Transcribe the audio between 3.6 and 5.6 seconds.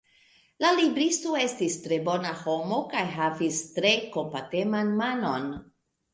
tre kompateman manon.